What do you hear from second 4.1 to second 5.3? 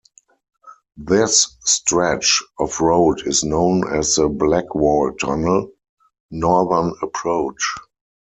the Blackwall